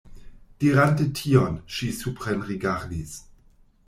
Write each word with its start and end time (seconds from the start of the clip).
Dirante 0.63 1.03
tion, 1.19 1.59
ŝi 1.75 1.89
suprenrigardis. 1.97 3.13